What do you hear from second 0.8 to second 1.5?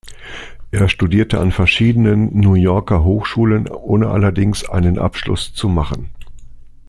studierte